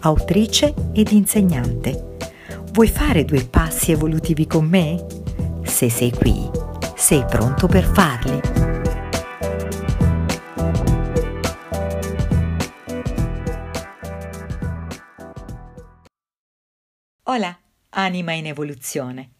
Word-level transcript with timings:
autrice 0.00 0.74
ed 0.92 1.10
insegnante. 1.10 2.16
Vuoi 2.72 2.88
fare 2.88 3.24
due 3.24 3.44
passi 3.44 3.90
evolutivi 3.90 4.46
con 4.46 4.64
me? 4.64 5.04
Se 5.64 5.90
sei 5.90 6.10
qui, 6.12 6.48
sei 6.94 7.24
pronto 7.24 7.66
per 7.66 7.84
farli. 7.84 8.40
Hola, 17.24 17.58
anima 17.90 18.32
in 18.32 18.46
evoluzione. 18.46 19.32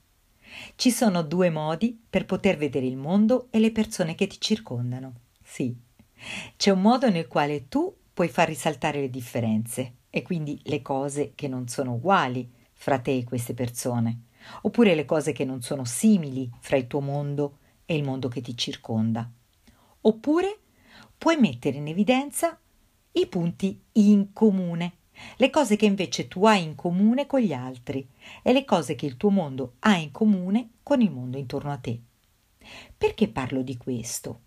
Ci 0.75 0.91
sono 0.91 1.23
due 1.23 1.51
modi 1.51 1.99
per 2.09 2.25
poter 2.25 2.57
vedere 2.57 2.87
il 2.87 2.97
mondo 2.97 3.49
e 3.51 3.59
le 3.59 3.71
persone 3.71 4.15
che 4.15 4.27
ti 4.27 4.41
circondano. 4.41 5.15
Sì, 5.43 5.75
c'è 6.57 6.71
un 6.71 6.81
modo 6.81 7.09
nel 7.09 7.29
quale 7.29 7.69
tu 7.69 7.95
puoi 8.13 8.29
far 8.29 8.49
risaltare 8.49 9.01
le 9.01 9.11
differenze 9.11 9.98
e 10.11 10.23
quindi 10.23 10.61
le 10.65 10.83
cose 10.83 11.33
che 11.35 11.49
non 11.49 11.69
sono 11.69 11.95
uguali 11.95 12.51
fra 12.73 12.99
te 12.99 13.19
e 13.19 13.25
queste 13.25 13.55
persone, 13.55 14.23
oppure 14.63 14.95
le 14.95 15.05
cose 15.05 15.33
che 15.33 15.45
non 15.45 15.63
sono 15.63 15.85
simili 15.85 16.51
fra 16.61 16.77
il 16.77 16.87
tuo 16.87 17.01
mondo 17.01 17.59
e 17.85 17.97
il 17.97 18.05
mondo 18.05 18.29
che 18.29 18.41
ti 18.41 18.57
circonda. 18.57 19.31
Oppure 20.03 20.59
puoi 21.17 21.37
mettere 21.37 21.79
in 21.79 21.89
evidenza 21.89 22.59
i 23.13 23.27
punti 23.27 23.81
in 23.93 24.33
comune, 24.33 24.93
le 25.37 25.51
cose 25.51 25.77
che 25.77 25.87
invece 25.87 26.29
tu 26.29 26.45
hai 26.47 26.63
in 26.63 26.75
comune 26.75 27.27
con 27.27 27.41
gli 27.41 27.53
altri 27.53 28.07
e 28.43 28.53
le 28.53 28.65
cose 28.65 28.95
che 28.95 29.07
il 29.07 29.17
tuo 29.17 29.31
mondo 29.31 29.75
ha 29.81 29.97
in 29.97 30.13
comune 30.13 30.71
con 30.83 31.01
il 31.01 31.11
mondo 31.11 31.37
intorno 31.39 31.73
a 31.73 31.77
te. 31.79 32.01
Perché 32.97 33.29
parlo 33.29 33.63
di 33.63 33.77
questo? 33.77 34.41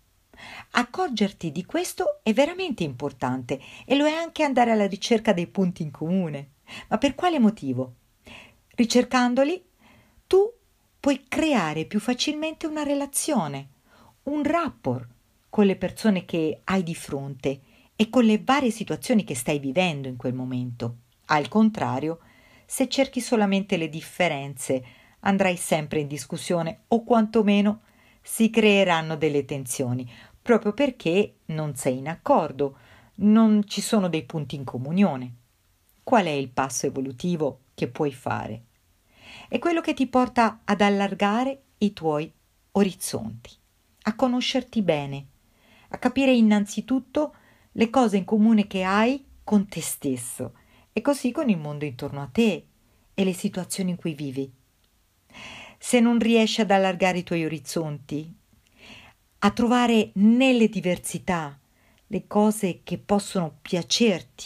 Accorgerti 0.72 1.52
di 1.52 1.64
questo 1.64 2.20
è 2.22 2.32
veramente 2.32 2.82
importante 2.82 3.60
e 3.84 3.94
lo 3.96 4.06
è 4.06 4.12
anche 4.12 4.42
andare 4.42 4.70
alla 4.70 4.86
ricerca 4.86 5.32
dei 5.32 5.46
punti 5.46 5.82
in 5.82 5.90
comune. 5.90 6.50
Ma 6.88 6.98
per 6.98 7.14
quale 7.14 7.38
motivo? 7.38 7.94
Ricercandoli, 8.74 9.64
tu 10.26 10.50
puoi 10.98 11.24
creare 11.28 11.84
più 11.84 12.00
facilmente 12.00 12.66
una 12.66 12.82
relazione, 12.82 13.68
un 14.24 14.42
rapport 14.42 15.08
con 15.48 15.66
le 15.66 15.76
persone 15.76 16.24
che 16.24 16.60
hai 16.64 16.82
di 16.82 16.94
fronte 16.94 17.60
e 17.94 18.08
con 18.08 18.24
le 18.24 18.40
varie 18.42 18.70
situazioni 18.70 19.24
che 19.24 19.34
stai 19.34 19.58
vivendo 19.58 20.08
in 20.08 20.16
quel 20.16 20.32
momento. 20.32 20.96
Al 21.26 21.48
contrario, 21.48 22.20
se 22.64 22.88
cerchi 22.88 23.20
solamente 23.20 23.76
le 23.76 23.88
differenze, 23.88 24.82
andrai 25.20 25.56
sempre 25.56 26.00
in 26.00 26.06
discussione 26.06 26.84
o 26.88 27.04
quantomeno 27.04 27.82
si 28.22 28.48
creeranno 28.50 29.16
delle 29.16 29.44
tensioni, 29.44 30.10
proprio 30.42 30.72
perché 30.72 31.36
non 31.46 31.76
sei 31.76 31.98
in 31.98 32.08
accordo, 32.08 32.76
non 33.16 33.62
ci 33.66 33.80
sono 33.80 34.08
dei 34.08 34.24
punti 34.24 34.56
in 34.56 34.64
comunione. 34.64 35.36
Qual 36.02 36.26
è 36.26 36.30
il 36.30 36.48
passo 36.48 36.86
evolutivo 36.86 37.60
che 37.74 37.88
puoi 37.88 38.12
fare? 38.12 38.64
È 39.48 39.58
quello 39.58 39.80
che 39.80 39.94
ti 39.94 40.08
porta 40.08 40.62
ad 40.64 40.80
allargare 40.80 41.62
i 41.78 41.92
tuoi 41.92 42.30
orizzonti, 42.72 43.50
a 44.02 44.14
conoscerti 44.14 44.82
bene, 44.82 45.26
a 45.88 45.98
capire 45.98 46.32
innanzitutto 46.32 47.34
le 47.72 47.90
cose 47.90 48.16
in 48.16 48.24
comune 48.24 48.66
che 48.66 48.82
hai 48.82 49.24
con 49.44 49.68
te 49.68 49.80
stesso 49.80 50.54
e 50.92 51.00
così 51.00 51.30
con 51.30 51.48
il 51.48 51.58
mondo 51.58 51.84
intorno 51.84 52.20
a 52.20 52.28
te 52.30 52.66
e 53.14 53.24
le 53.24 53.32
situazioni 53.32 53.90
in 53.90 53.96
cui 53.96 54.14
vivi. 54.14 54.50
Se 55.78 56.00
non 56.00 56.18
riesci 56.18 56.60
ad 56.60 56.70
allargare 56.70 57.18
i 57.18 57.24
tuoi 57.24 57.44
orizzonti, 57.44 58.34
a 59.44 59.50
trovare 59.50 60.10
nelle 60.14 60.68
diversità 60.68 61.58
le 62.06 62.26
cose 62.28 62.82
che 62.84 62.98
possono 62.98 63.58
piacerti, 63.60 64.44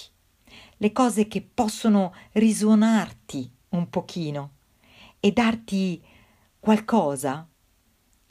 le 0.79 0.93
cose 0.93 1.29
che 1.29 1.43
possono 1.43 2.15
risuonarti 2.33 3.51
un 3.71 3.91
pochino 3.91 4.53
e 5.21 5.33
darti 5.33 6.03
qualcosa, 6.59 7.47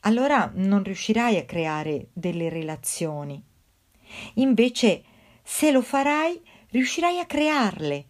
allora 0.01 0.51
non 0.55 0.81
riuscirai 0.81 1.37
a 1.37 1.45
creare 1.45 2.07
delle 2.13 2.49
relazioni. 2.49 3.43
Invece, 4.35 5.03
se 5.43 5.69
lo 5.71 5.83
farai, 5.83 6.41
riuscirai 6.69 7.19
a 7.19 7.27
crearle. 7.27 8.05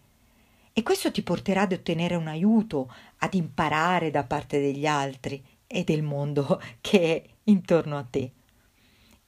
E 0.72 0.82
questo 0.82 1.10
ti 1.10 1.22
porterà 1.22 1.62
ad 1.62 1.72
ottenere 1.72 2.14
un 2.14 2.26
aiuto, 2.26 2.90
ad 3.18 3.34
imparare 3.34 4.10
da 4.10 4.24
parte 4.24 4.60
degli 4.60 4.86
altri 4.86 5.44
e 5.66 5.84
del 5.84 6.02
mondo 6.02 6.58
che 6.80 7.00
è 7.00 7.22
intorno 7.44 7.98
a 7.98 8.06
te 8.08 8.32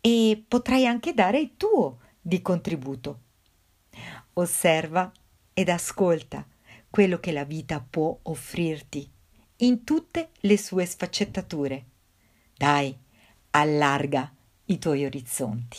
e 0.01 0.45
potrai 0.47 0.87
anche 0.87 1.15
dare 1.15 1.41
il 1.41 1.57
tuo 1.57 1.99
di 2.21 2.41
contributo. 2.43 3.21
Osserva 4.35 5.11
ed 5.53 5.69
ascolta 5.69 6.47
quello 6.91 7.19
che 7.19 7.33
la 7.33 7.45
vita 7.45 7.81
può 7.81 8.17
offrirti 8.23 9.11
in 9.59 9.85
tutte 9.85 10.31
le 10.41 10.57
sue 10.57 10.87
sfaccettature. 10.87 11.85
Dai, 12.57 12.97
allarga 13.51 14.33
i 14.67 14.79
tuoi 14.79 15.05
orizzonti. 15.05 15.79